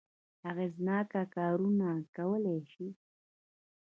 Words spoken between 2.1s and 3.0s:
کولای شي.